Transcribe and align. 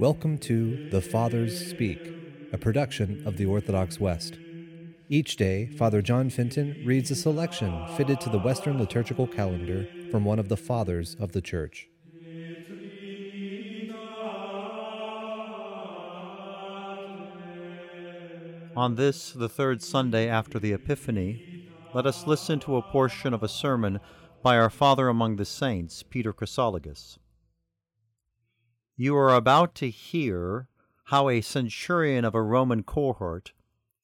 Welcome 0.00 0.38
to 0.38 0.88
The 0.88 1.02
Fathers 1.02 1.68
Speak, 1.68 2.00
a 2.54 2.56
production 2.56 3.22
of 3.26 3.36
the 3.36 3.44
Orthodox 3.44 4.00
West. 4.00 4.38
Each 5.10 5.36
day, 5.36 5.66
Father 5.66 6.00
John 6.00 6.30
Fenton 6.30 6.82
reads 6.86 7.10
a 7.10 7.14
selection 7.14 7.86
fitted 7.98 8.18
to 8.22 8.30
the 8.30 8.38
Western 8.38 8.78
liturgical 8.78 9.26
calendar 9.26 9.86
from 10.10 10.24
one 10.24 10.38
of 10.38 10.48
the 10.48 10.56
Fathers 10.56 11.16
of 11.20 11.32
the 11.32 11.42
Church. 11.42 11.90
On 18.74 18.94
this, 18.94 19.32
the 19.32 19.50
third 19.50 19.82
Sunday 19.82 20.26
after 20.30 20.58
the 20.58 20.72
Epiphany, 20.72 21.68
let 21.92 22.06
us 22.06 22.26
listen 22.26 22.58
to 22.60 22.78
a 22.78 22.82
portion 22.82 23.34
of 23.34 23.42
a 23.42 23.48
sermon 23.48 24.00
by 24.42 24.56
our 24.56 24.70
Father 24.70 25.08
among 25.08 25.36
the 25.36 25.44
Saints, 25.44 26.02
Peter 26.02 26.32
Chrysologus. 26.32 27.18
You 29.00 29.16
are 29.16 29.34
about 29.34 29.74
to 29.76 29.88
hear 29.88 30.68
how 31.04 31.30
a 31.30 31.40
centurion 31.40 32.22
of 32.22 32.34
a 32.34 32.42
Roman 32.42 32.82
cohort 32.82 33.54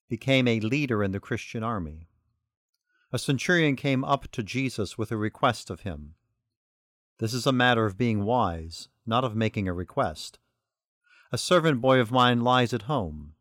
became 0.09 0.49
a 0.49 0.59
leader 0.61 1.05
in 1.05 1.11
the 1.11 1.21
Christian 1.21 1.63
army. 1.63 2.09
A 3.13 3.19
centurion 3.19 3.77
came 3.77 4.07
up 4.07 4.31
to 4.33 4.43
Jesus 4.43 4.97
with 4.97 5.13
a 5.13 5.19
request 5.19 5.69
of 5.69 5.81
him. 5.81 6.15
This 7.19 7.35
is 7.35 7.47
a 7.47 7.53
matter 7.53 7.85
of 7.85 7.99
being 7.99 8.25
wise, 8.25 8.89
not 9.05 9.23
of 9.23 9.37
making 9.37 9.69
a 9.69 9.75
request. 9.75 10.39
A 11.31 11.37
servant 11.37 11.83
boy 11.83 12.01
of 12.01 12.11
mine 12.11 12.41
lies 12.41 12.73
at 12.73 12.89
home. 12.89 13.35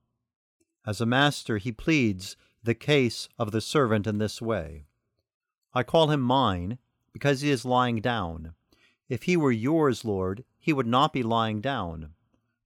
As 0.85 0.99
a 0.99 1.05
master, 1.05 1.57
he 1.57 1.71
pleads 1.71 2.35
the 2.65 2.75
case 2.75 3.29
of 3.39 3.51
the 3.51 3.61
servant 3.61 4.07
in 4.07 4.17
this 4.17 4.41
way 4.41 4.87
I 5.73 5.83
call 5.83 6.11
him 6.11 6.19
mine 6.19 6.79
because 7.13 7.39
he 7.39 7.49
is 7.49 7.63
lying 7.63 8.01
down. 8.01 8.55
If 9.07 9.23
he 9.23 9.37
were 9.37 9.51
yours, 9.51 10.03
Lord, 10.03 10.43
he 10.57 10.73
would 10.73 10.87
not 10.87 11.13
be 11.13 11.23
lying 11.23 11.61
down. 11.61 12.13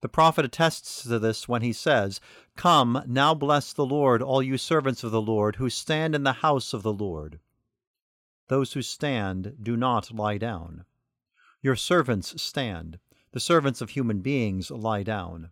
The 0.02 0.08
prophet 0.08 0.46
attests 0.46 1.04
to 1.04 1.20
this 1.20 1.50
when 1.50 1.62
he 1.62 1.74
says, 1.74 2.22
Come, 2.56 3.04
now 3.06 3.34
bless 3.34 3.74
the 3.74 3.86
Lord, 3.86 4.22
all 4.22 4.42
you 4.42 4.58
servants 4.58 5.04
of 5.04 5.12
the 5.12 5.22
Lord, 5.22 5.58
who 5.58 5.70
stand 5.70 6.16
in 6.16 6.24
the 6.24 6.40
house 6.40 6.72
of 6.74 6.84
the 6.84 6.94
Lord. 6.94 7.40
Those 8.48 8.74
who 8.74 8.82
stand 8.82 9.58
do 9.62 9.76
not 9.76 10.14
lie 10.14 10.38
down. 10.38 10.86
Your 11.62 11.76
servants 11.76 12.42
stand. 12.42 13.00
The 13.32 13.42
servants 13.42 13.82
of 13.82 13.90
human 13.90 14.22
beings 14.22 14.72
lie 14.72 15.04
down. 15.04 15.50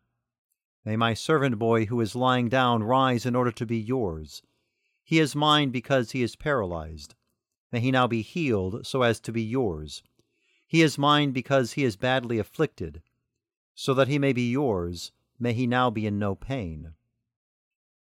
May 0.86 0.96
my 0.96 1.14
servant 1.14 1.60
boy 1.60 1.88
who 1.88 2.00
is 2.00 2.16
lying 2.16 2.48
down 2.48 2.82
rise 2.82 3.26
in 3.26 3.36
order 3.36 3.52
to 3.52 3.66
be 3.66 3.78
yours. 3.78 4.42
He 5.04 5.20
is 5.20 5.36
mine 5.36 5.70
because 5.70 6.12
he 6.12 6.24
is 6.24 6.38
paralyzed. 6.38 7.14
May 7.74 7.82
he 7.82 7.92
now 7.92 8.08
be 8.08 8.22
healed 8.22 8.88
so 8.88 9.02
as 9.02 9.20
to 9.20 9.34
be 9.34 9.44
yours. 9.44 10.02
He 10.68 10.82
is 10.82 10.98
mine 10.98 11.32
because 11.32 11.74
he 11.74 11.86
is 11.86 11.96
badly 11.96 12.38
afflicted, 12.38 13.02
so 13.74 13.94
that 13.94 14.10
he 14.10 14.20
may 14.20 14.34
be 14.34 14.52
yours. 14.52 15.14
May 15.40 15.54
he 15.54 15.66
now 15.66 15.90
be 15.90 16.06
in 16.06 16.20
no 16.20 16.36
pain. 16.36 16.94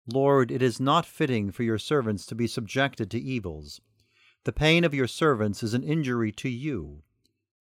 Lord, 0.06 0.50
it 0.50 0.62
is 0.62 0.80
not 0.80 1.04
fitting 1.04 1.50
for 1.50 1.64
your 1.64 1.78
servants 1.78 2.24
to 2.26 2.34
be 2.34 2.46
subjected 2.46 3.10
to 3.10 3.20
evils. 3.20 3.80
The 4.44 4.52
pain 4.52 4.84
of 4.84 4.94
your 4.94 5.08
servants 5.08 5.62
is 5.62 5.74
an 5.74 5.82
injury 5.82 6.32
to 6.32 6.48
you. 6.48 7.02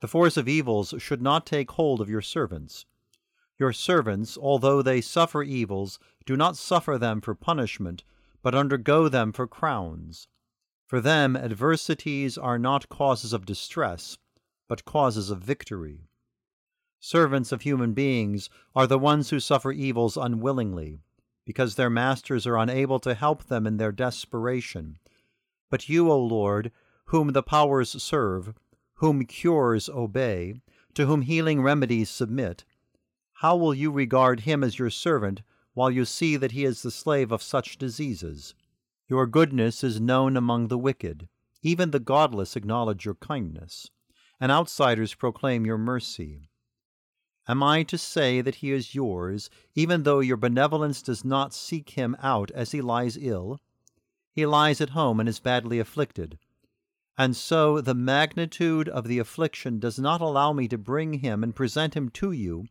The 0.02 0.08
force 0.08 0.38
of 0.38 0.48
evils 0.48 0.94
should 1.00 1.22
not 1.22 1.46
take 1.46 1.72
hold 1.72 2.00
of 2.00 2.10
your 2.10 2.22
servants. 2.22 2.86
Your 3.58 3.74
servants, 3.74 4.38
although 4.38 4.82
they 4.82 5.02
suffer 5.02 5.42
evils, 5.42 5.98
do 6.26 6.38
not 6.38 6.58
suffer 6.58 6.98
them 6.98 7.22
for 7.22 7.34
punishment, 7.34 8.04
but 8.44 8.54
undergo 8.54 9.10
them 9.10 9.34
for 9.34 9.48
crowns. 9.48 10.28
For 10.86 11.02
them, 11.02 11.36
adversities 11.36 12.38
are 12.38 12.60
not 12.60 12.90
causes 12.90 13.34
of 13.34 13.46
distress, 13.46 14.20
but 14.68 14.86
causes 14.86 15.30
of 15.30 15.40
victory. 15.40 16.10
Servants 17.00 17.52
of 17.52 17.62
human 17.62 17.94
beings 17.94 18.50
are 18.76 18.88
the 18.88 18.98
ones 18.98 19.30
who 19.30 19.40
suffer 19.40 19.72
evils 19.72 20.18
unwillingly, 20.18 21.02
because 21.46 21.76
their 21.76 21.90
masters 21.90 22.48
are 22.48 22.58
unable 22.58 23.00
to 23.00 23.14
help 23.14 23.44
them 23.44 23.68
in 23.68 23.78
their 23.78 23.92
desperation. 23.92 24.98
But 25.70 25.88
you, 25.88 26.12
O 26.12 26.20
Lord, 26.20 26.72
whom 27.06 27.34
the 27.34 27.44
powers 27.44 28.02
serve, 28.02 28.56
whom 28.96 29.26
cures 29.26 29.88
obey, 29.88 30.56
to 30.96 31.06
whom 31.06 31.22
healing 31.22 31.62
remedies 31.62 32.10
submit, 32.10 32.66
how 33.40 33.56
will 33.56 33.74
you 33.74 33.92
regard 33.92 34.42
him 34.42 34.64
as 34.64 34.80
your 34.80 34.90
servant 34.90 35.42
while 35.74 35.92
you 35.92 36.06
see 36.06 36.38
that 36.38 36.54
he 36.54 36.64
is 36.64 36.82
the 36.82 36.90
slave 36.90 37.32
of 37.32 37.44
such 37.44 37.78
diseases? 37.78 38.56
Your 39.08 39.28
goodness 39.28 39.84
is 39.84 40.02
known 40.02 40.36
among 40.36 40.70
the 40.70 40.78
wicked. 40.78 41.28
Even 41.62 41.92
the 41.92 42.00
godless 42.00 42.56
acknowledge 42.56 43.06
your 43.06 43.16
kindness 43.16 43.92
and 44.40 44.52
outsiders 44.52 45.14
proclaim 45.14 45.66
your 45.66 45.78
mercy. 45.78 46.50
Am 47.48 47.62
I 47.62 47.84
to 47.84 47.98
say 47.98 48.42
that 48.42 48.56
he 48.56 48.72
is 48.72 48.96
yours, 48.96 49.50
even 49.76 50.04
though 50.04 50.20
your 50.20 50.38
benevolence 50.38 51.02
does 51.02 51.24
not 51.24 51.54
seek 51.54 51.92
him 51.92 52.16
out 52.22 52.50
as 52.52 52.72
he 52.72 52.82
lies 52.82 53.18
ill? 53.20 53.62
He 54.32 54.46
lies 54.46 54.82
at 54.82 54.90
home 54.90 55.20
and 55.20 55.30
is 55.30 55.40
badly 55.40 55.80
afflicted. 55.80 56.40
And 57.18 57.36
so 57.36 57.80
the 57.80 57.94
magnitude 57.94 58.90
of 58.90 59.08
the 59.08 59.20
affliction 59.20 59.80
does 59.80 60.00
not 60.00 60.22
allow 60.22 60.54
me 60.54 60.68
to 60.68 60.78
bring 60.78 61.20
him 61.20 61.44
and 61.44 61.56
present 61.56 61.96
him 61.96 62.10
to 62.10 62.32
you, 62.32 62.66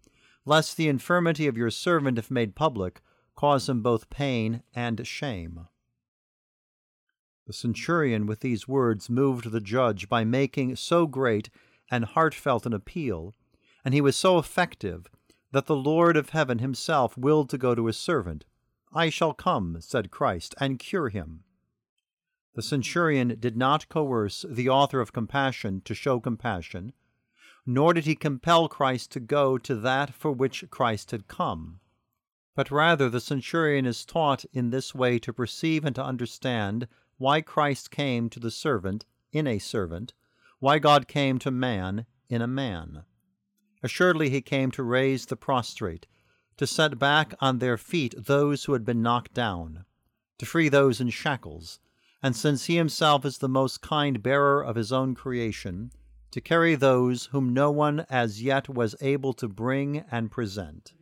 lest 0.45 0.77
the 0.77 0.89
infirmity 0.89 1.47
of 1.47 1.57
your 1.57 1.71
servant, 1.71 2.19
if 2.19 2.31
made 2.31 2.55
public, 2.55 3.01
cause 3.35 3.69
him 3.69 3.81
both 3.81 4.11
pain 4.11 4.63
and 4.75 5.07
shame. 5.07 5.69
The 7.47 7.53
centurion, 7.53 8.27
with 8.27 8.41
these 8.41 8.67
words, 8.67 9.11
moved 9.11 9.51
the 9.51 9.61
judge 9.61 10.09
by 10.09 10.25
making 10.25 10.77
so 10.77 11.07
great 11.07 11.51
and 11.91 12.05
heartfelt 12.05 12.65
an 12.65 12.73
appeal, 12.73 13.35
and 13.85 13.93
he 13.93 14.01
was 14.01 14.17
so 14.17 14.39
effective 14.39 15.07
that 15.53 15.67
the 15.67 15.77
Lord 15.77 16.17
of 16.17 16.31
heaven 16.31 16.59
himself 16.59 17.19
willed 17.19 17.51
to 17.51 17.59
go 17.59 17.75
to 17.75 17.87
his 17.87 17.97
servant. 17.97 18.45
I 18.95 19.11
shall 19.11 19.35
come, 19.35 19.77
said 19.81 20.11
Christ, 20.11 20.55
and 20.59 20.79
cure 20.79 21.11
him. 21.11 21.45
The 22.55 22.63
centurion 22.63 23.37
did 23.41 23.57
not 23.57 23.89
coerce 23.89 24.45
the 24.49 24.69
author 24.69 25.01
of 25.01 25.13
compassion 25.13 25.83
to 25.83 25.95
show 25.95 26.21
compassion, 26.21 26.93
nor 27.67 27.93
did 27.93 28.05
he 28.05 28.15
compel 28.15 28.69
Christ 28.69 29.11
to 29.13 29.21
go 29.21 29.59
to 29.59 29.75
that 29.75 30.15
for 30.15 30.33
which 30.33 30.65
Christ 30.71 31.11
had 31.11 31.29
come. 31.29 31.81
But 32.55 32.71
rather 32.71 33.11
the 33.11 33.21
centurion 33.21 33.85
is 33.85 34.05
taught 34.05 34.45
in 34.53 34.71
this 34.71 34.95
way 34.95 35.19
to 35.19 35.33
perceive 35.33 35.85
and 35.85 35.95
to 35.97 36.05
understand 36.05 36.87
why 37.19 37.41
Christ 37.41 37.91
came 37.91 38.29
to 38.31 38.41
the 38.41 38.51
servant 38.51 39.05
in 39.33 39.47
a 39.47 39.59
servant, 39.59 40.15
why 40.59 40.79
God 40.79 41.09
came 41.09 41.39
to 41.41 41.51
man 41.51 42.07
in 42.29 42.43
a 42.43 42.47
man. 42.47 43.05
Assuredly, 43.83 44.31
he 44.31 44.41
came 44.41 44.71
to 44.73 44.83
raise 44.83 45.27
the 45.27 45.37
prostrate, 45.37 46.07
to 46.57 46.67
set 46.67 46.99
back 46.99 47.35
on 47.41 47.59
their 47.59 47.77
feet 47.77 48.15
those 48.17 48.65
who 48.65 48.73
had 48.73 48.85
been 48.85 49.03
knocked 49.03 49.35
down, 49.35 49.85
to 50.39 50.47
free 50.47 50.69
those 50.69 51.01
in 51.01 51.11
shackles, 51.11 51.81
and 52.23 52.35
since 52.35 52.65
he 52.65 52.77
himself 52.77 53.25
is 53.25 53.39
the 53.39 53.49
most 53.49 53.83
kind 53.83 54.23
bearer 54.23 54.65
of 54.65 54.77
his 54.77 54.91
own 54.93 55.15
creation, 55.15 55.91
to 56.31 56.41
carry 56.41 56.75
those 56.75 57.27
whom 57.27 57.53
no 57.53 57.71
one 57.71 58.07
as 58.09 58.43
yet 58.43 58.69
was 58.69 58.97
able 59.01 59.33
to 59.35 59.47
bring 59.47 60.05
and 60.11 60.31
present. 60.31 60.95